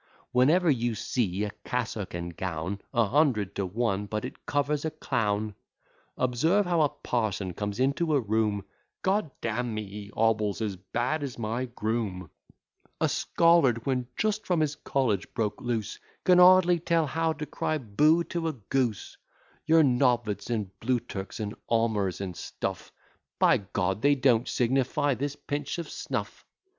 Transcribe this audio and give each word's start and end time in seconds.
'Whenever 0.31 0.67
you 0.71 0.95
see 0.95 1.43
a 1.43 1.51
cassock 1.63 2.15
and 2.15 2.35
gown, 2.35 2.81
A 2.91 3.05
hundred 3.05 3.53
to 3.53 3.67
one 3.67 4.07
but 4.07 4.25
it 4.25 4.47
covers 4.47 4.83
a 4.83 4.89
clown. 4.89 5.53
Observe 6.17 6.65
how 6.65 6.81
a 6.81 6.89
parson 6.89 7.53
comes 7.53 7.79
into 7.79 8.15
a 8.15 8.19
room; 8.19 8.65
G 9.05 9.21
d 9.21 9.27
d 9.43 9.47
n 9.49 9.75
me, 9.75 9.85
he 9.85 10.11
hobbles 10.15 10.59
as 10.59 10.75
bad 10.75 11.21
as 11.21 11.37
my 11.37 11.65
groom; 11.65 12.31
A 12.99 13.05
scholard, 13.07 13.85
when 13.85 14.07
just 14.17 14.47
from 14.47 14.61
his 14.61 14.73
college 14.75 15.31
broke 15.35 15.61
loose, 15.61 15.99
Can 16.23 16.39
hardly 16.39 16.79
tell 16.79 17.05
how 17.05 17.33
to 17.33 17.45
cry 17.45 17.77
bo 17.77 18.23
to 18.23 18.47
a 18.47 18.53
goose; 18.53 19.17
Your 19.67 19.83
Noveds, 19.83 20.49
and 20.49 20.71
Bluturks, 20.79 21.39
and 21.39 21.53
Omurs, 21.69 22.19
and 22.19 22.35
stuff 22.35 22.91
By 23.37 23.59
G, 23.59 23.93
they 23.99 24.15
don't 24.15 24.47
signify 24.47 25.13
this 25.13 25.35
pinch 25.35 25.77
of 25.77 25.87
snuff. 25.91 26.43